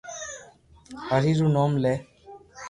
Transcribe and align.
ھري 1.07 1.31
رو 1.39 1.47
نوم 1.55 1.71
لي 1.83 1.95